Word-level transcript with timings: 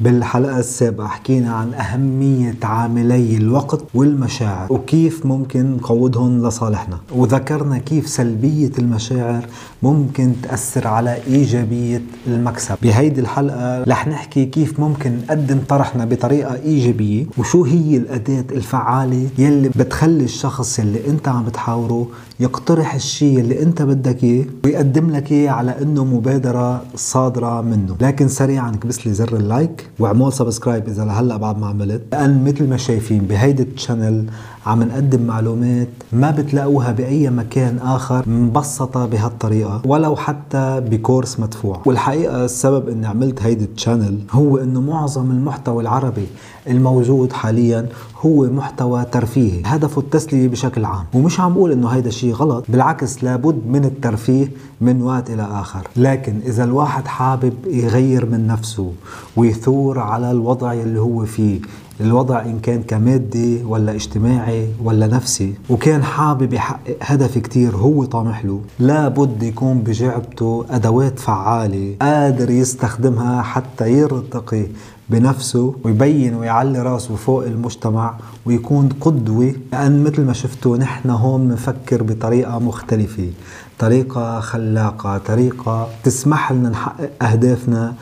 بالحلقة 0.00 0.58
السابقة 0.58 1.06
حكينا 1.06 1.52
عن 1.54 1.74
أهمية 1.74 2.54
عاملي 2.62 3.36
الوقت 3.36 3.80
والمشاعر 3.94 4.72
وكيف 4.72 5.26
ممكن 5.26 5.76
نقودهم 5.76 6.46
لصالحنا. 6.46 6.98
وذكرنا 7.12 7.78
كيف 7.78 8.08
سلبية 8.08 8.70
المشاعر 8.78 9.46
ممكن 9.82 10.32
تأثر 10.42 10.86
على 10.88 11.16
إيجابية 11.26 12.02
المكسب. 12.26 12.74
بهيدي 12.82 13.20
الحلقة 13.20 13.82
رح 13.84 14.08
نحكي 14.08 14.44
كيف 14.44 14.80
ممكن 14.80 15.16
نقدم 15.18 15.58
طرحنا 15.68 16.04
بطريقة 16.04 16.54
إيجابية 16.54 17.26
وشو 17.38 17.64
هي 17.64 17.96
الأداة 17.96 18.44
الفعالة 18.52 19.28
يلي 19.38 19.68
بتخلي 19.68 20.24
الشخص 20.24 20.78
اللي 20.78 21.06
أنت 21.08 21.28
عم 21.28 21.44
بتحاوره 21.44 22.08
يقترح 22.40 22.94
الشيء 22.94 23.40
اللي 23.40 23.62
أنت 23.62 23.82
بدك 23.82 24.24
إياه 24.24 24.44
ويقدم 24.64 25.10
لك 25.10 25.32
إياه 25.32 25.50
على 25.50 25.82
أنه 25.82 26.04
مبادرة 26.04 26.82
صادرة 26.96 27.60
منه. 27.60 27.96
لكن 28.00 28.28
سريعا 28.28 28.70
كبس 28.70 29.06
لي 29.06 29.12
زر 29.12 29.36
ال 29.36 29.44
like. 29.44 29.83
واعمل 29.98 30.32
subscribe 30.32 30.88
إذا 30.88 31.04
لهلأ 31.04 31.36
بعد 31.36 31.58
ما 31.58 31.66
عملت. 31.66 32.02
لأن 32.12 32.44
مثل 32.44 32.68
ما 32.68 32.76
شايفين 32.76 33.18
بهيدي 33.18 33.62
ال 33.62 33.70
channel 33.70 34.26
عم 34.66 34.82
نقدم 34.82 35.22
معلومات 35.22 35.88
ما 36.12 36.30
بتلاقوها 36.30 36.92
بأي 36.92 37.30
مكان 37.30 37.78
آخر 37.78 38.28
مبسطة 38.28 39.06
بهالطريقة 39.06 39.82
ولو 39.86 40.16
حتى 40.16 40.80
بكورس 40.90 41.40
مدفوع. 41.40 41.80
والحقيقة 41.86 42.44
السبب 42.44 42.88
إني 42.88 43.06
عملت 43.06 43.42
هيدي 43.42 43.64
التشانل 43.64 44.18
هو 44.30 44.56
إنه 44.58 44.80
معظم 44.80 45.30
المحتوى 45.30 45.82
العربي 45.82 46.26
الموجود 46.68 47.32
حاليا 47.32 47.86
هو 48.20 48.44
محتوى 48.44 49.04
ترفيهي 49.12 49.62
هدفه 49.64 50.00
التسلية 50.00 50.48
بشكل 50.48 50.84
عام. 50.84 51.04
ومش 51.14 51.40
عم 51.40 51.54
بقول 51.54 51.72
إنه 51.72 51.88
هيدا 51.88 52.08
الشيء 52.08 52.32
غلط 52.34 52.64
بالعكس 52.68 53.24
لابد 53.24 53.62
من 53.68 53.84
الترفيه 53.84 54.50
من 54.80 55.02
وقت 55.02 55.30
إلى 55.30 55.42
آخر. 55.42 55.88
لكن 55.96 56.40
إذا 56.46 56.64
الواحد 56.64 57.06
حابب 57.06 57.52
يغير 57.66 58.26
من 58.26 58.46
نفسه 58.46 58.92
ويثور 59.36 59.98
على 59.98 60.30
الوضع 60.30 60.72
اللي 60.72 61.00
هو 61.00 61.24
فيه 61.24 61.60
الوضع 62.00 62.42
إن 62.42 62.58
كان 62.58 62.82
كمادي 62.82 63.62
ولا 63.64 63.92
اجتماعي 63.94 64.68
ولا 64.84 65.06
نفسي 65.06 65.54
وكان 65.70 66.02
حابب 66.02 66.52
يحقق 66.52 66.96
هدف 67.02 67.38
كتير 67.38 67.76
هو 67.76 68.04
طامح 68.04 68.44
له. 68.44 68.60
لابد 68.78 69.42
يكون 69.42 69.78
بجعبته 69.78 70.64
أدوات 70.70 71.18
فعالة 71.18 71.94
قادر 72.02 72.50
يستخدمها 72.50 73.42
حتى 73.42 73.92
يرتقي 73.92 74.66
بنفسه 75.10 75.74
ويبين 75.84 76.34
ويعلي 76.34 76.82
راسه 76.82 77.16
فوق 77.16 77.44
المجتمع 77.44 78.14
ويكون 78.46 78.88
قدوة. 79.00 79.52
لأن 79.72 80.04
مثل 80.04 80.22
ما 80.22 80.32
شفتوا 80.32 80.76
نحن 80.76 81.10
هون 81.10 81.48
بنفكر 81.48 82.02
بطريقة 82.02 82.58
مختلفة 82.58 83.30
طريقة 83.78 84.40
خلاقة 84.40 85.18
طريقة 85.18 85.88
تسمح 86.04 86.52
لنا 86.52 86.68
نحقق 86.68 87.10
أهدافنا 87.22 87.94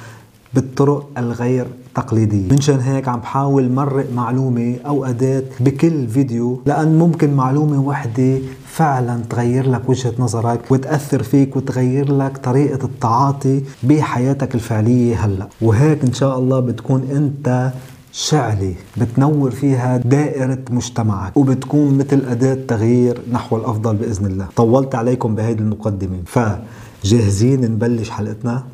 بالطرق 0.54 1.08
الغير 1.18 1.66
تقليدية 1.94 2.48
منشان 2.52 2.80
هيك 2.80 3.08
عم 3.08 3.20
بحاول 3.20 3.72
مرق 3.72 4.06
معلومة 4.14 4.76
أو 4.86 5.04
أداة 5.04 5.42
بكل 5.60 6.08
فيديو 6.08 6.60
لأن 6.66 6.98
ممكن 6.98 7.34
معلومة 7.34 7.80
وحدة 7.80 8.38
فعلا 8.66 9.22
تغير 9.30 9.70
لك 9.70 9.88
وجهة 9.88 10.12
نظرك 10.18 10.60
وتأثر 10.70 11.22
فيك 11.22 11.56
وتغير 11.56 12.16
لك 12.16 12.38
طريقة 12.38 12.84
التعاطي 12.84 13.62
بحياتك 13.82 14.54
الفعلية 14.54 15.24
هلأ. 15.24 15.48
وهيك 15.60 16.04
إن 16.04 16.12
شاء 16.12 16.38
الله 16.38 16.60
بتكون 16.60 17.08
أنت 17.12 17.72
شعلة 18.12 18.74
بتنور 18.96 19.50
فيها 19.50 19.96
دائرة 19.96 20.58
مجتمعك 20.70 21.36
وبتكون 21.36 21.98
مثل 21.98 22.22
أداة 22.28 22.58
تغيير 22.68 23.20
نحو 23.32 23.56
الأفضل 23.56 23.96
بإذن 23.96 24.26
الله. 24.26 24.46
طولت 24.56 24.94
عليكم 24.94 25.34
بهيدي 25.34 25.62
المقدمة. 25.62 26.18
فجاهزين 26.26 27.60
نبلش 27.60 28.10
حلقتنا؟ 28.10 28.64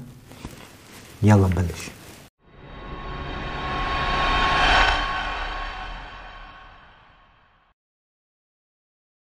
يلا 1.22 1.46
نبلش. 1.46 1.91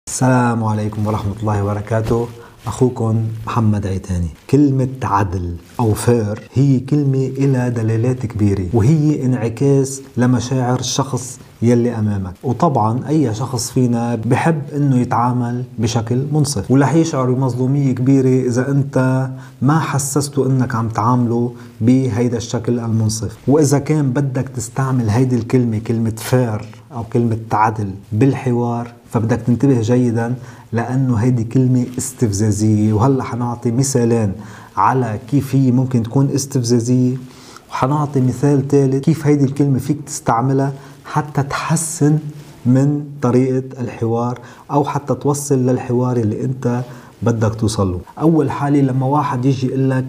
السلام 0.07 0.63
عليكم 0.63 1.07
ورحمة 1.07 1.33
الله 1.39 1.63
وبركاته. 1.63 2.27
أخوكم 2.67 3.23
محمد 3.47 3.87
عيتاني. 3.87 4.27
كلمة 4.49 4.87
عدل 5.03 5.55
أو 5.79 5.93
فير 5.93 6.49
هي 6.53 6.79
كلمة 6.79 7.27
إلى 7.37 7.69
دلالات 7.69 8.25
كبيرة 8.25 8.65
وهي 8.73 9.25
انعكاس 9.25 10.01
لمشاعر 10.17 10.79
الشخص 10.79 11.39
يلي 11.61 11.99
أمامك. 11.99 12.33
وطبعا 12.43 13.07
أي 13.07 13.33
شخص 13.33 13.71
فينا 13.71 14.15
بحب 14.15 14.61
أنه 14.75 14.97
يتعامل 14.97 15.63
بشكل 15.79 16.25
منصف 16.31 16.71
ورح 16.71 16.93
يشعر 16.93 17.31
بمظلومية 17.31 17.95
كبيرة 17.95 18.47
إذا 18.47 18.71
أنت 18.71 19.29
ما 19.61 19.79
حسسته 19.79 20.47
أنك 20.47 20.75
عم 20.75 20.89
تعامله 20.89 21.53
بهيدا 21.81 22.37
الشكل 22.37 22.79
المنصف. 22.79 23.37
وإذا 23.47 23.79
كان 23.79 24.11
بدك 24.11 24.49
تستعمل 24.49 25.09
هيدي 25.09 25.35
الكلمة 25.35 25.79
كلمة 25.79 26.13
فير 26.17 26.65
أو 26.93 27.03
كلمة 27.03 27.37
عدل 27.51 27.91
بالحوار 28.11 28.91
فبدك 29.11 29.41
تنتبه 29.41 29.81
جيدا 29.81 30.35
لأنه 30.71 31.15
هيدي 31.15 31.43
كلمة 31.43 31.85
استفزازية. 31.97 32.93
وهلأ 32.93 33.23
حنعطي 33.23 33.71
مثالين 33.71 34.31
على 34.77 35.19
كيف 35.31 35.55
هي 35.55 35.71
ممكن 35.71 36.03
تكون 36.03 36.29
استفزازية. 36.29 37.17
وحنعطي 37.69 38.21
مثال 38.21 38.67
ثالث 38.67 39.03
كيف 39.03 39.27
هيدي 39.27 39.45
الكلمة 39.45 39.79
فيك 39.79 39.97
تستعملها 40.05 40.73
حتى 41.05 41.43
تحسن 41.43 42.19
من 42.65 43.03
طريقة 43.21 43.81
الحوار 43.81 44.39
أو 44.71 44.83
حتى 44.83 45.15
توصل 45.15 45.65
للحوار 45.65 46.17
اللي 46.17 46.43
أنت 46.43 46.81
بدك 47.21 47.55
توصل 47.55 47.91
له 47.91 47.99
أول 48.19 48.51
حالة 48.51 48.81
لما 48.81 49.05
واحد 49.05 49.45
يجي 49.45 49.67
يقول 49.67 49.89
لك 49.89 50.05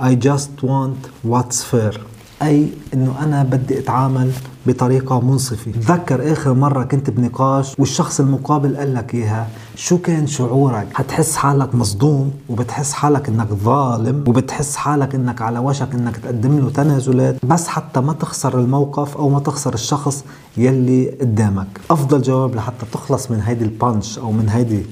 I 0.00 0.14
just 0.28 0.64
want 0.64 1.28
what's 1.30 1.62
fair. 1.72 2.09
أي 2.42 2.66
أنه 2.94 3.14
أنا 3.24 3.42
بدي 3.42 3.78
أتعامل 3.78 4.30
بطريقة 4.66 5.20
منصفة. 5.20 5.70
تذكر 5.72 6.32
آخر 6.32 6.54
مرة 6.54 6.84
كنت 6.84 7.10
بنقاش 7.10 7.74
والشخص 7.78 8.20
المقابل 8.20 8.76
قال 8.76 8.94
لك 8.94 9.14
إياها 9.14 9.48
شو 9.76 9.98
كان 9.98 10.26
شعورك؟ 10.26 10.86
حتحس 10.94 11.36
حالك 11.36 11.74
مصدوم 11.74 12.30
وبتحس 12.48 12.92
حالك 12.92 13.28
أنك 13.28 13.48
ظالم 13.48 14.24
وبتحس 14.28 14.76
حالك 14.76 15.14
أنك 15.14 15.42
على 15.42 15.58
وشك 15.58 15.94
أنك 15.94 16.16
تقدم 16.16 16.58
له 16.58 16.70
تنازلات 16.70 17.44
بس 17.44 17.68
حتى 17.68 18.00
ما 18.00 18.12
تخسر 18.12 18.58
الموقف 18.60 19.16
أو 19.16 19.28
ما 19.28 19.40
تخسر 19.40 19.74
الشخص 19.74 20.24
يلي 20.56 21.10
قدامك. 21.20 21.80
أفضل 21.90 22.22
جواب 22.22 22.54
لحتى 22.54 22.86
تخلص 22.92 23.30
من 23.30 23.40
هيدي 23.40 23.64
ال 23.64 23.73
punch 23.73 24.18
أو 24.18 24.32
من 24.32 24.48
هيدي 24.48 24.82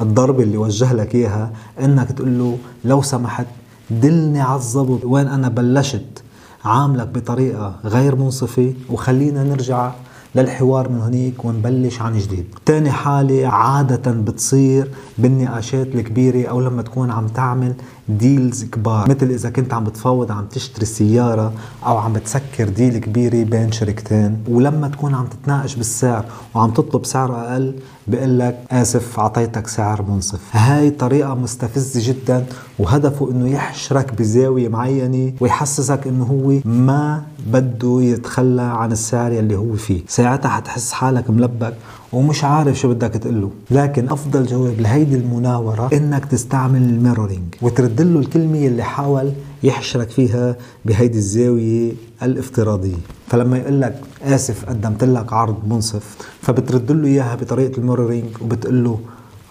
الضربة 0.00 0.42
اللي 0.42 0.56
وجه 0.56 0.92
لك 0.92 1.14
إياها 1.14 1.50
أنك 1.80 2.12
تقول 2.12 2.38
له 2.38 2.58
لو 2.84 3.02
سمحت 3.02 3.46
دلني 3.90 4.40
على 4.40 4.60
الضبط 4.60 5.04
وين 5.04 5.28
أنا 5.28 5.48
بلشت. 5.48 6.22
عاملك 6.64 7.06
بطريقة 7.08 7.74
غير 7.84 8.16
منصفة 8.16 8.74
وخلينا 8.90 9.44
نرجع 9.44 9.92
للحوار 10.34 10.88
من 10.88 11.00
هنيك 11.00 11.44
ونبلش 11.44 12.00
عن 12.00 12.18
جديد. 12.18 12.46
تاني 12.66 12.90
حالة 12.90 13.48
عادة 13.48 14.12
بتصير 14.12 14.90
بالنقاشات 15.18 15.86
الكبيرة 15.86 16.48
أو 16.48 16.60
لما 16.60 16.82
تكون 16.82 17.10
عم 17.10 17.26
تعمل 17.26 17.74
deals 18.08 18.64
كبار. 18.64 19.10
مثل 19.10 19.26
إذا 19.26 19.50
كنت 19.50 19.74
عم 19.74 19.84
بتفاوض 19.84 20.32
عم 20.32 20.46
تشتري 20.46 20.86
سيارة 20.86 21.52
أو 21.86 21.98
عم 21.98 22.12
بتسكر 22.12 22.68
deal 22.68 22.98
كبيرة 22.98 23.44
بين 23.44 23.72
شركتين 23.72 24.36
ولما 24.48 24.88
تكون 24.88 25.14
عم 25.14 25.26
تتناقش 25.26 25.74
بالسعر 25.74 26.24
وعم 26.54 26.70
تطلب 26.70 27.04
سعر 27.04 27.40
أقل 27.46 27.74
بقول 28.06 28.38
لك 28.38 28.58
آسف 28.70 29.20
أعطيتك 29.20 29.66
سعر 29.66 30.02
منصف. 30.02 30.40
هاي 30.52 30.90
طريقة 30.90 31.34
مستفزة 31.34 32.08
جدا 32.08 32.46
وهدفه 32.78 33.30
إنه 33.30 33.48
يحشرك 33.48 34.14
بزاوية 34.14 34.68
معينة 34.68 35.32
ويحسسك 35.40 36.06
إنه 36.06 36.24
هو 36.24 36.60
ما 36.64 37.22
بده 37.46 37.98
يتخلى 38.02 38.62
عن 38.62 38.92
السعر 38.92 39.32
يلي 39.32 39.56
هو 39.56 39.74
فيه. 39.74 40.02
ساعتها 40.08 40.48
حتحس 40.48 40.92
حالك 40.92 41.30
ملبك 41.30 41.74
ومش 42.12 42.44
عارف 42.44 42.78
شو 42.78 42.88
بدك 42.88 43.10
تقله 43.10 43.50
لكن 43.70 44.08
أفضل 44.08 44.46
جواب 44.46 44.80
لهيدي 44.80 45.14
المناورة 45.16 45.90
إنك 45.92 46.24
تستعمل 46.24 46.82
ال 46.82 46.89
mirroring 46.89 47.54
وترد 47.62 48.00
له 48.00 48.20
الكلمة 48.20 48.66
اللي 48.66 48.82
حاول 48.82 49.32
يحشرك 49.62 50.10
فيها 50.10 50.56
بهيدي 50.84 51.18
الزاوية 51.18 51.92
الافتراضية. 52.22 52.96
فلما 53.26 53.58
يقول 53.58 53.80
لك 53.80 54.00
آسف 54.22 54.64
قدمت 54.64 55.04
لك 55.04 55.32
عرض 55.32 55.56
منصف 55.68 56.16
فبترد 56.40 56.92
له 56.92 57.06
إياها 57.08 57.34
بطريقة 57.34 57.78
الميرورينج 57.78 58.28
وبتقول 58.42 58.84
له 58.84 58.98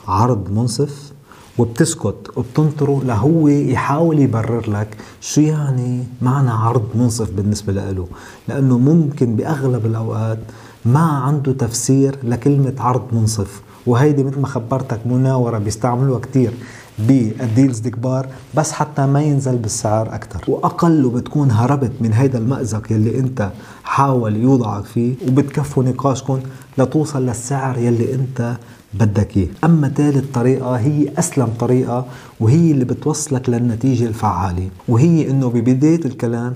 عرض 0.07 0.51
منصف 0.51 1.11
وبتسكت 1.57 2.15
وبتنطره 2.35 3.01
لهو 3.05 3.47
يحاول 3.47 4.19
يبرر 4.19 4.69
لك 4.71 4.97
شو 5.21 5.41
يعني 5.41 6.03
معنى 6.21 6.49
عرض 6.49 6.85
منصف 6.95 7.31
بالنسبة 7.31 7.73
له. 7.73 8.07
لأنه 8.47 8.77
ممكن 8.77 9.35
بأغلب 9.35 9.85
الأوقات 9.85 10.39
ما 10.85 10.99
عنده 10.99 11.51
تفسير 11.53 12.15
لكلمة 12.23 12.73
عرض 12.79 13.01
منصف. 13.11 13.61
وهيدي 13.85 14.23
مثل 14.23 14.39
ما 14.39 14.47
خبرتك 14.47 14.99
مناورة 15.05 15.57
بيستعملوها 15.57 16.19
كتير 16.19 16.51
بال 16.99 17.24
deals 17.24 17.85
الكبار 17.85 18.27
بس 18.55 18.71
حتى 18.71 19.05
ما 19.05 19.21
ينزل 19.21 19.55
بالسعر 19.57 20.15
أكثر 20.15 20.43
وأقل 20.47 21.09
بتكون 21.09 21.51
هربت 21.51 21.91
من 22.01 22.13
هيدا 22.13 22.39
المأزق 22.39 22.91
يلي 22.91 23.19
أنت 23.19 23.49
حاول 23.83 24.35
يوضعك 24.35 24.85
فيه 24.85 25.15
وبتكفوا 25.27 25.83
نقاشكم 25.83 26.39
لتوصل 26.77 27.25
للسعر 27.25 27.77
يلي 27.77 28.13
أنت 28.13 28.57
بدك 28.93 29.37
إياه. 29.37 29.47
أما 29.63 29.89
ثالث 29.89 30.31
طريقة 30.33 30.75
هي 30.75 31.09
أسلم 31.19 31.49
طريقة 31.59 32.05
وهي 32.39 32.71
اللي 32.71 32.85
بتوصلك 32.85 33.49
للنتيجة 33.49 34.05
الفعالة. 34.07 34.69
وهي 34.87 35.29
إنه 35.29 35.49
ببداية 35.49 36.05
الكلام 36.05 36.53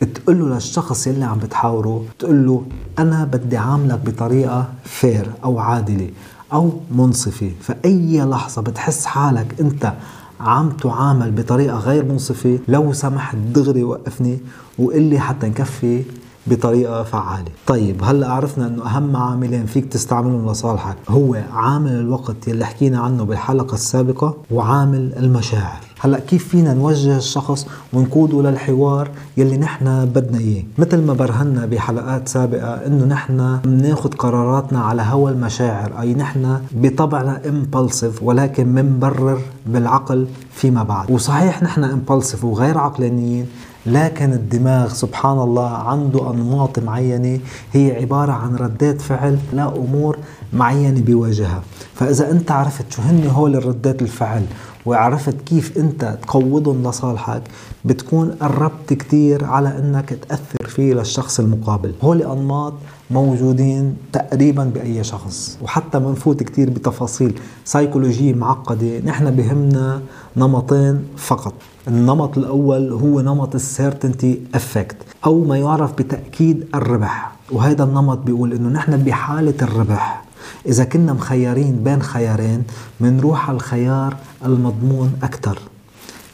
تقول 0.00 0.40
له 0.40 0.54
للشخص 0.54 1.06
يلي 1.06 1.24
عم 1.24 1.38
بتحاوره 1.38 2.04
تقول 2.18 2.46
له 2.46 2.62
أنا 2.98 3.24
بدي 3.24 3.56
عاملك 3.56 4.00
بطريقة 4.06 4.68
fair 4.84 5.30
أو 5.44 5.58
عادلة 5.58 6.10
أو 6.52 6.72
منصفة. 6.90 7.50
فأي 7.60 8.20
لحظة 8.24 8.62
بتحس 8.62 9.06
حالك 9.06 9.54
أنت 9.60 9.92
عم 10.40 10.70
تعامل 10.70 11.30
بطريقة 11.30 11.78
غير 11.78 12.04
منصفة 12.04 12.58
لو 12.68 12.92
سمحت 12.92 13.36
دغري 13.36 13.82
وقفني 13.84 14.38
وقل 14.78 15.02
لي 15.02 15.18
حتى 15.18 15.48
نكفي 15.48 16.02
بطريقة 16.46 17.02
فعالة. 17.02 17.50
طيب 17.66 18.04
هلأ 18.04 18.32
عرفنا 18.32 18.66
إنه 18.66 18.86
أهم 18.86 19.16
عاملين 19.16 19.66
فيك 19.66 19.92
تستعملهم 19.92 20.50
لصالحك 20.50 20.96
هو 21.08 21.42
عامل 21.52 21.92
الوقت 21.92 22.48
يلي 22.48 22.64
حكينا 22.64 23.00
عنه 23.00 23.24
بالحلقة 23.24 23.74
السابقة 23.74 24.36
وعامل 24.50 25.12
المشاعر. 25.16 25.87
هلا 26.00 26.18
كيف 26.18 26.48
فينا 26.48 26.74
نوجه 26.74 27.16
الشخص 27.16 27.66
ونقوده 27.92 28.42
للحوار 28.42 29.10
يلي 29.36 29.56
نحن 29.56 30.04
بدنا 30.04 30.38
إياه؟ 30.38 30.62
مثل 30.78 31.02
ما 31.02 31.12
برهنا 31.12 31.66
بحلقات 31.66 32.28
سابقة 32.28 32.86
إنه 32.86 33.04
نحن 33.04 33.58
بناخذ 33.64 34.08
قراراتنا 34.10 34.80
على 34.80 35.02
هوى 35.02 35.32
المشاعر 35.32 36.00
أي 36.00 36.14
نحن 36.14 36.60
بطبعنا 36.72 37.40
امبلسيف 37.48 38.22
ولكن 38.22 38.68
منبرر 38.68 39.40
بالعقل 39.66 40.26
فيما 40.52 40.82
بعد. 40.82 41.10
وصحيح 41.10 41.62
نحن 41.62 41.84
امبلسيف 41.84 42.44
وغير 42.44 42.78
عقلانيين 42.78 43.46
لكن 43.86 44.32
الدماغ 44.32 44.88
سبحان 44.88 45.38
الله 45.38 45.68
عنده 45.68 46.30
أنماط 46.30 46.78
معينة 46.78 47.40
هي 47.72 47.96
عبارة 48.00 48.32
عن 48.32 48.56
ردات 48.56 49.00
فعل 49.00 49.38
لأمور 49.52 50.18
معينة 50.52 51.00
بيواجهها 51.00 51.62
فإذا 51.94 52.30
أنت 52.30 52.50
عرفت 52.50 52.92
شو 52.92 53.02
هن 53.02 53.26
هول 53.26 53.56
الردات 53.56 54.02
الفعل 54.02 54.42
وعرفت 54.88 55.40
كيف 55.40 55.78
أنت 55.78 56.18
تقوضهم 56.22 56.88
لصالحك 56.88 57.42
بتكون 57.84 58.30
قربت 58.30 58.92
كتير 58.92 59.44
على 59.44 59.78
أنك 59.78 60.18
تأثر 60.28 60.66
فيه 60.68 60.94
للشخص 60.94 61.40
المقابل. 61.40 61.92
هول 62.02 62.22
أنماط 62.22 62.72
موجودين 63.10 63.96
تقريبا 64.12 64.64
بأي 64.64 65.04
شخص 65.04 65.58
وحتى 65.62 65.98
منفوت 65.98 66.42
كتير 66.42 66.70
بتفاصيل 66.70 67.40
سيكولوجية 67.64 68.34
معقدة. 68.34 68.98
نحن 68.98 69.30
بهمنا 69.30 70.02
نمطين 70.36 71.04
فقط. 71.16 71.54
النمط 71.88 72.38
الأول 72.38 72.92
هو 72.92 73.20
نمط 73.20 73.54
ال 73.54 73.63
certainty 73.63 74.40
effect 74.54 74.96
أو 75.26 75.44
ما 75.44 75.56
يعرف 75.56 75.92
بتأكيد 75.92 76.66
الربح. 76.74 77.32
وهذا 77.52 77.84
النمط 77.84 78.18
بيقول 78.18 78.52
إنه 78.52 78.68
نحن 78.68 78.96
بحالة 78.96 79.54
الربح. 79.62 80.24
إذا 80.66 80.84
كنا 80.84 81.12
مخيرين 81.12 81.84
بين 81.84 82.02
خيارين 82.02 82.62
منروح 83.00 83.48
على 83.48 83.56
الخيار 83.56 84.16
المضمون 84.44 85.12
أكثر 85.22 85.58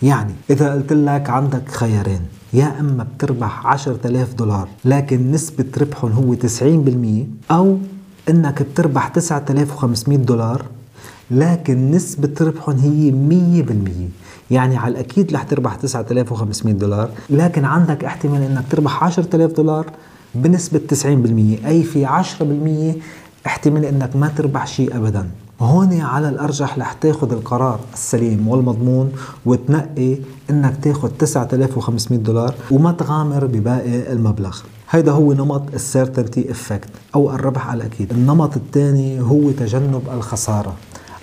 يعني 0.02 0.34
إذا 0.50 0.72
قلت 0.72 0.92
لك 0.92 1.30
عندك 1.30 1.68
خيارين 1.68 2.20
يا 2.52 2.80
أما 2.80 3.06
بتربح 3.16 3.66
10000 3.66 4.34
دولار 4.34 4.68
لكن 4.84 5.30
نسبة 5.32 5.66
ربحهم 5.80 6.12
هو 6.12 6.34
90% 6.34 7.52
أو 7.52 7.78
إنك 8.28 8.62
بتربح 8.62 9.08
9500 9.08 10.18
دولار 10.18 10.64
لكن 11.30 11.90
نسبة 11.90 12.34
ربحهم 12.40 12.78
هي 12.78 13.12
100% 14.50 14.52
يعني 14.52 14.76
على 14.76 14.92
الأكيد 14.92 15.32
رح 15.34 15.42
تربح 15.42 15.74
9500 15.74 16.74
دولار 16.74 17.10
لكن 17.30 17.64
عندك 17.64 18.04
احتمال 18.04 18.42
إنك 18.42 18.64
تربح 18.70 19.04
10000 19.04 19.52
دولار 19.52 19.86
بنسبة 20.34 20.80
90% 21.64 21.66
أي 21.66 21.82
في 21.82 22.06
10% 22.06 23.23
احتمال 23.46 23.84
إنك 23.84 24.16
ما 24.16 24.28
تربح 24.28 24.66
شيء 24.66 24.96
أبدا. 24.96 25.30
هون 25.60 26.00
على 26.00 26.28
الأرجح 26.28 26.78
رح 26.78 26.92
تاخذ 26.92 27.32
القرار 27.32 27.80
السليم 27.92 28.48
والمضمون 28.48 29.12
وتنقي 29.46 30.18
إنك 30.50 30.76
تاخذ 30.82 31.10
9500 31.18 32.18
دولار 32.20 32.54
وما 32.70 32.92
تغامر 32.92 33.46
بباقي 33.46 34.12
المبلغ. 34.12 34.58
هيدا 34.90 35.12
هو 35.12 35.32
نمط 35.32 35.62
ال 35.74 35.82
certainty 35.82 36.50
effect 36.50 36.88
أو 37.14 37.30
الربح 37.34 37.72
الأكيد. 37.72 38.12
النمط 38.12 38.56
الثاني 38.56 39.20
هو 39.20 39.50
تجنب 39.50 40.02
الخسارة 40.14 40.74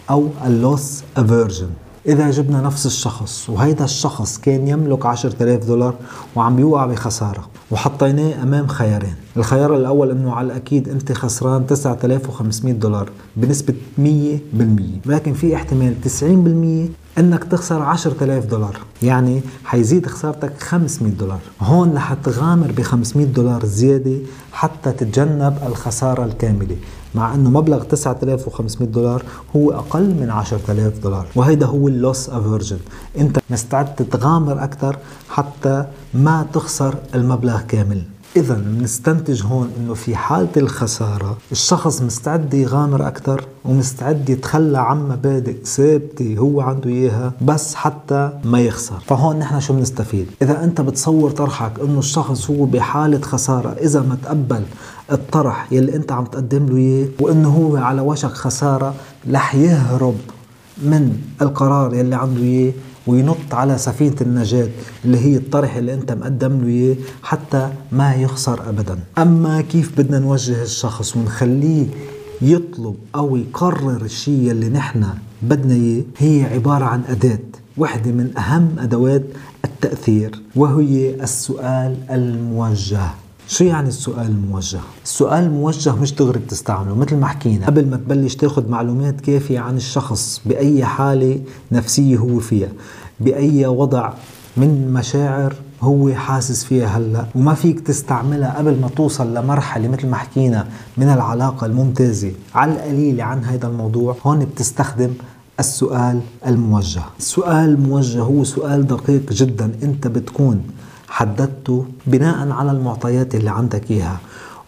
أو 0.10 0.28
اللوس 0.46 1.04
افيرجن 1.18 1.70
إذا 2.06 2.32
جبنا 2.32 2.62
نفس 2.62 2.86
الشخص 2.86 3.50
وهيدا 3.50 3.84
الشخص 3.84 4.38
كان 4.38 4.68
يملك 4.68 5.06
10000 5.06 5.66
دولار 5.66 5.94
وعم 6.36 6.60
يوقع 6.60 6.86
بخسارة 6.86 7.48
وحطيناه 7.72 8.44
أمام 8.44 8.68
خيارين. 8.68 9.16
الخيار 9.38 9.78
الأول 9.78 10.12
أنه 10.12 10.34
على 10.34 10.46
الأكيد 10.46 10.90
أنت 10.90 11.12
خسران 11.12 11.68
9500 11.68 12.74
دولار 12.74 13.10
بنسبة 13.36 13.74
100% 13.98 14.02
لكن 15.06 15.34
في 15.34 15.56
احتمال 15.56 15.96
90% 16.04 17.20
إنك 17.20 17.44
تخسر 17.44 17.82
10000 17.82 18.46
دولار. 18.46 18.78
يعني 19.04 19.42
حيزيد 19.66 20.08
خسارتك 20.08 20.64
500 20.64 21.14
دولار. 21.14 21.40
هون 21.62 21.94
رح 21.94 22.14
تغامر 22.14 22.72
ب 22.72 22.82
500 22.82 23.26
دولار 23.26 23.66
زيادة 23.66 24.18
حتى 24.54 24.92
تتجنب 24.92 25.58
الخسارة 25.68 26.26
الكاملة. 26.26 26.76
مع 27.16 27.36
إنه 27.36 27.50
مبلغ 27.50 27.84
9500 27.84 28.90
دولار 28.90 29.24
هو 29.56 29.72
أقل 29.72 30.04
من 30.04 30.30
10000 30.30 31.00
دولار. 31.04 31.28
وهيدا 31.36 31.66
هو 31.66 31.88
اللوس 31.88 32.30
أفيرجن. 32.30 32.78
أنت 33.18 33.40
مستعد 33.50 33.96
تتغامر 33.96 34.64
أكثر 34.64 34.98
حتى 35.30 35.86
ما 36.14 36.46
تخسر 36.54 36.96
المبلغ 37.16 37.62
كامل. 37.62 38.04
إذا 38.36 38.54
بنستنتج 38.54 39.44
هون 39.44 39.70
إنه 39.80 39.94
في 39.94 40.16
حالة 40.16 40.50
الخسارة 40.58 41.38
الشخص 41.52 42.02
مستعد 42.02 42.54
يغامر 42.54 43.08
أكثر 43.08 43.46
ومستعد 43.66 44.30
يتخلى 44.30 44.78
عن 44.78 45.10
مبادئ 45.10 45.64
ثابتة 45.64 46.36
هو 46.38 46.62
عنده 46.62 46.90
إياها 46.90 47.32
بس 47.42 47.76
حتى 47.76 48.40
ما 48.44 48.60
يخسر. 48.60 49.00
فهون 49.08 49.40
نحن 49.40 49.60
شو 49.60 49.74
بنستفيد 49.74 50.28
إذا 50.42 50.64
أنت 50.64 50.82
بتصور 50.82 51.32
طرحك 51.32 51.72
إنه 51.80 52.00
الشخص 52.00 52.50
هو 52.50 52.66
بحالة 52.66 53.22
خسارة 53.22 53.70
إذا 53.70 54.00
ما 54.02 54.18
تقبل 54.24 54.64
الطرح 55.12 55.68
يلي 55.72 55.96
أنت 55.96 56.12
عم 56.12 56.26
تقدم 56.26 56.66
له 56.66 56.78
إياه 56.78 57.08
وإنه 57.20 57.50
هو 57.50 57.78
على 57.78 58.02
وشك 58.02 58.32
خسارة 58.32 58.96
رح 59.32 59.56
يهرب 59.56 60.16
من 60.84 61.18
القرار 61.42 61.94
يلي 61.94 62.16
عنده 62.16 62.42
إياه 62.42 62.74
وينط 63.08 63.54
على 63.54 63.78
سفينة 63.78 64.16
النجاة 64.22 64.68
اللي 65.06 65.18
هي 65.18 65.36
الطرح 65.38 65.76
اللي 65.76 65.94
انت 65.94 66.12
مقدم 66.12 66.62
له 66.62 66.68
اياه 66.68 66.96
حتى 67.24 67.70
ما 67.92 68.16
يخسر 68.16 68.70
ابدا. 68.70 69.00
أما 69.18 69.62
كيف 69.62 69.98
بدنا 69.98 70.20
نوجه 70.20 70.62
الشخص 70.64 71.16
ونخليه 71.16 71.86
يطلب 72.42 72.96
أو 73.16 73.38
يقرر 73.38 74.02
الشيء 74.02 74.52
اللي 74.52 74.70
نحن 74.70 75.06
بدنا 75.42 75.74
اياه 75.74 76.04
هي 76.18 76.44
عبارة 76.44 76.86
عن 76.86 77.02
أداة. 77.10 77.40
وحدة 77.78 78.12
من 78.12 78.38
أهم 78.38 78.76
أدوات 78.80 79.24
التأثير 79.66 80.42
وهي 80.56 81.24
السؤال 81.24 81.96
الموجه. 82.12 83.02
شو 83.52 83.64
يعني 83.64 83.88
السؤال 83.88 84.28
الموجه؟ 84.28 84.80
السؤال 85.04 85.44
الموجه 85.44 85.96
مش 85.96 86.14
دغري 86.16 86.40
بتستعمله 86.40 86.96
مثل 86.96 87.16
ما 87.16 87.28
حكينا. 87.28 87.66
قبل 87.66 87.88
ما 87.88 87.98
تبلش 87.98 88.36
تاخذ 88.36 88.70
معلومات 88.70 89.22
كافية 89.22 89.60
عن 89.60 89.78
الشخص 89.78 90.42
بأي 90.46 90.86
حالة 90.86 91.40
نفسية 91.72 92.18
هو 92.18 92.40
فيها 92.40 92.70
بأي 93.20 93.66
وضع 93.66 94.14
من 94.58 94.94
مشاعر 94.94 95.56
هو 95.82 96.14
حاسس 96.14 96.64
فيها 96.64 96.88
هلأ. 96.88 97.26
وما 97.36 97.54
فيك 97.54 97.80
تستعملها 97.80 98.58
قبل 98.58 98.80
ما 98.82 98.88
توصل 98.88 99.34
لمرحلة 99.34 99.88
مثل 99.88 100.08
ما 100.08 100.16
حكينا 100.16 100.68
من 100.98 101.10
العلاقة 101.10 101.66
الممتازة 101.66 102.32
على 102.56 102.72
القليل 102.72 103.22
عن 103.22 103.44
هذا 103.44 103.68
الموضوع. 103.68 104.16
هون 104.26 104.40
بتستخدم 104.40 105.14
السؤال 105.60 106.20
الموجه. 106.48 107.02
السؤال 107.20 107.70
الموجه 107.70 108.20
هو 108.22 108.44
سؤال 108.44 108.88
دقيق 108.88 109.32
جدا. 109.34 109.72
أنت 109.84 110.08
بتكون 110.08 110.64
حددته 111.12 111.86
بناء 112.08 112.52
على 112.52 112.72
المعطيات 112.72 113.36
اللي 113.36 113.52
عندك 113.52 113.92
إياها. 113.92 114.20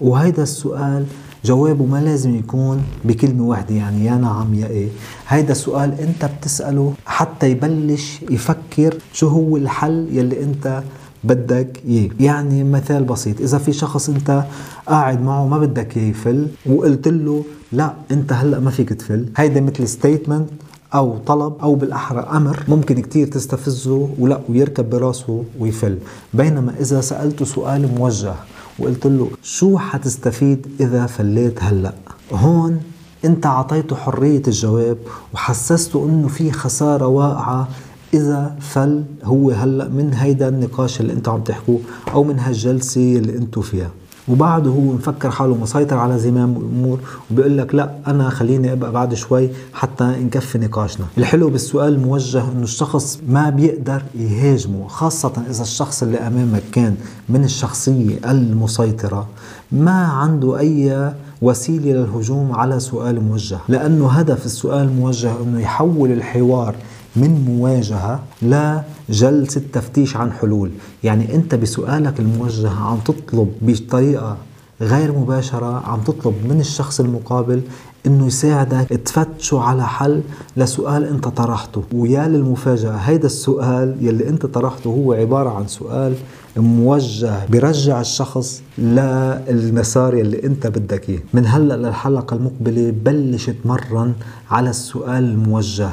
وهيدا 0.01 0.43
السؤال 0.43 1.05
جوابه 1.45 1.85
ما 1.85 2.01
لازم 2.01 2.35
يكون 2.35 2.81
بكلمة 3.05 3.43
واحدة 3.43 3.75
يعني 3.75 4.05
يا 4.05 4.15
نعم 4.15 4.53
يا 4.53 4.67
إيه. 4.67 4.89
هيدا 5.27 5.51
السؤال 5.51 5.99
أنت 5.99 6.25
بتسأله 6.25 6.93
حتى 7.05 7.51
يبلش 7.51 8.19
يفكر 8.29 8.93
شو 9.13 9.27
هو 9.27 9.57
الحل 9.57 10.07
يلي 10.11 10.43
أنت 10.43 10.83
بدك 11.23 11.81
إياه. 11.87 12.09
يعني 12.19 12.63
مثال 12.63 13.03
بسيط 13.03 13.41
إذا 13.41 13.57
في 13.57 13.73
شخص 13.73 14.09
أنت 14.09 14.43
قاعد 14.87 15.21
معه 15.21 15.47
ما 15.47 15.57
بدك 15.57 15.97
اياه 15.97 16.09
يفل 16.09 16.47
وقلت 16.65 17.07
له 17.07 17.43
لا 17.71 17.93
أنت 18.11 18.33
هلأ 18.33 18.59
ما 18.59 18.71
فيك 18.71 18.89
تفل. 18.89 19.25
هيدا 19.37 19.61
مثل 19.61 19.87
statement 19.87 20.49
أو 20.95 21.17
طلب 21.25 21.53
أو 21.61 21.75
بالأحرى 21.75 22.19
أمر 22.19 22.63
ممكن 22.67 23.01
كتير 23.01 23.27
تستفزه 23.27 24.09
ولا 24.19 24.39
ويركب 24.49 24.89
براسه 24.89 25.43
ويفل. 25.59 25.97
بينما 26.33 26.73
إذا 26.79 27.01
سالته 27.01 27.45
سؤال 27.45 27.95
موجه 27.95 28.33
وقلت 28.79 29.05
له 29.05 29.29
شو 29.43 29.77
حتستفيد 29.77 30.67
إذا 30.79 31.05
فليت 31.05 31.63
هلأ؟ 31.63 31.93
هون 32.31 32.79
أنت 33.25 33.45
اعطيته 33.45 33.95
حرية 33.95 34.41
الجواب 34.47 34.97
وحسسته 35.33 36.05
إنه 36.05 36.27
في 36.27 36.51
خسارة 36.51 37.07
واقعة 37.07 37.67
إذا 38.13 38.55
فل 38.59 39.03
هو 39.23 39.51
هلأ 39.51 39.87
من 39.87 40.13
هيدا 40.13 40.47
النقاش 40.47 41.01
اللي 41.01 41.13
أنتم 41.13 41.31
عم 41.31 41.41
تحكوه 41.41 41.79
أو 42.13 42.23
من 42.23 42.39
هالجلسة 42.39 43.17
اللي 43.17 43.37
أنتم 43.37 43.61
فيها. 43.61 43.89
وبعده 44.27 44.69
هو 44.71 44.81
مفكر 44.81 45.31
حاله 45.31 45.55
مسيطر 45.55 45.97
على 45.97 46.19
زمام 46.19 46.51
الأمور 46.57 46.99
وبيقول 47.31 47.57
لك 47.57 47.75
لا 47.75 47.91
أنا 48.07 48.29
خليني 48.29 48.71
أبقى 48.71 48.91
بعد 48.91 49.13
شوي 49.13 49.49
حتى 49.73 50.03
نكفي 50.03 50.57
نقاشنا. 50.57 51.05
الحلو 51.17 51.49
بالسؤال 51.49 51.93
الموجه 51.93 52.43
إنه 52.51 52.63
الشخص 52.63 53.19
ما 53.29 53.49
بيقدر 53.49 54.01
يهاجمه 54.15 54.87
خاصة 54.87 55.33
إذا 55.49 55.61
الشخص 55.61 56.03
اللي 56.03 56.17
أمامك 56.17 56.63
كان 56.71 56.95
من 57.29 57.43
الشخصية 57.43 58.15
المسيطرة 58.25 59.27
ما 59.71 60.03
عنده 60.05 60.59
أي 60.59 61.13
وسيلة 61.41 61.91
للهجوم 61.93 62.51
على 62.51 62.79
سؤال 62.79 63.23
موجه. 63.23 63.57
لأنه 63.69 64.07
هدف 64.09 64.45
السؤال 64.45 64.87
الموجه 64.87 65.31
إنه 65.43 65.61
يحول 65.61 66.11
الحوار 66.11 66.75
من 67.15 67.45
مواجهة 67.45 68.23
لجلسة 68.41 69.61
تفتيش 69.73 70.17
عن 70.17 70.31
حلول. 70.31 70.71
يعني 71.03 71.35
أنت 71.35 71.55
بسؤالك 71.55 72.19
الموجه 72.19 72.69
عم 72.69 72.97
تطلب 72.97 73.51
بطريقة 73.61 74.37
غير 74.81 75.11
مباشرة 75.11 75.83
عم 75.87 76.01
تطلب 76.01 76.33
من 76.49 76.59
الشخص 76.59 76.99
المقابل 76.99 77.61
إنه 78.05 78.27
يساعدك 78.27 78.87
تفتشوا 78.89 79.61
على 79.61 79.87
حل 79.87 80.21
لسؤال 80.57 81.03
أنت 81.03 81.27
طرحته. 81.27 81.83
ويا 81.93 82.27
للمفاجأة 82.27 82.91
هيدا 82.95 83.25
السؤال 83.25 83.95
يلي 84.01 84.29
أنت 84.29 84.45
طرحته 84.45 84.87
هو 84.87 85.13
عبارة 85.13 85.49
عن 85.49 85.67
سؤال 85.67 86.13
موجه 86.57 87.45
برجع 87.49 88.01
الشخص 88.01 88.61
للمسار 88.77 90.15
يلي 90.15 90.43
أنت 90.43 90.67
بدك 90.67 91.09
إياه. 91.09 91.19
من 91.33 91.47
هلأ 91.47 91.77
للحلقة 91.77 92.35
المقبلة 92.35 92.93
بلش 93.05 93.49
تمرن 93.63 94.13
على 94.51 94.69
السؤال 94.69 95.23
الموجه. 95.23 95.89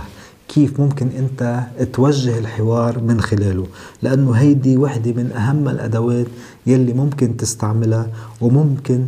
كيف 0.54 0.80
ممكن 0.80 1.08
انت 1.18 1.60
توجه 1.92 2.38
الحوار 2.38 3.00
من 3.00 3.20
خلاله. 3.20 3.66
لأنه 4.02 4.32
هيدي 4.32 4.76
وحدة 4.76 5.12
من 5.12 5.32
أهم 5.32 5.68
الأدوات 5.68 6.26
يلي 6.66 6.92
ممكن 6.92 7.36
تستعملها 7.36 8.06
وممكن 8.40 9.06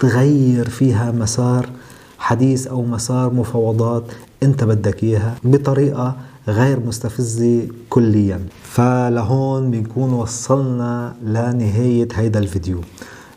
تغير 0.00 0.68
فيها 0.68 1.12
مسار 1.12 1.68
حديث 2.18 2.66
أو 2.66 2.82
مسار 2.82 3.34
مفاوضات 3.34 4.04
انت 4.42 4.64
بدك 4.64 5.04
إياها 5.04 5.34
بطريقة 5.44 6.16
غير 6.48 6.80
مستفزة 6.86 7.62
كليا. 7.90 8.40
فلهون 8.62 9.70
بنكون 9.70 10.12
وصلنا 10.12 11.14
لنهاية 11.22 12.08
هيدا 12.14 12.38
الفيديو. 12.38 12.80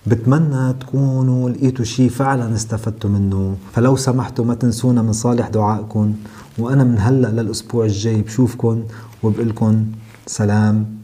بتمنى 0.08 0.74
تكونوا 0.74 1.50
لقيتوا 1.50 1.86
شيء 1.86 2.10
فعلا 2.10 2.56
استفدتوا 2.56 3.10
منه. 3.10 3.56
فلو 3.74 3.96
سمحتوا 3.96 4.46
ما 4.46 4.56
تنسونا 4.56 5.02
من 5.02 5.14
صالح 5.14 5.48
دعائكم. 5.48 6.14
وأنا 6.58 6.84
من 6.84 7.00
هلأ 7.00 7.28
للأسبوع 7.28 7.86
الجاي 7.86 8.22
بشوفكن 8.22 8.84
وبقلكن 9.24 9.86
سلام. 10.28 10.97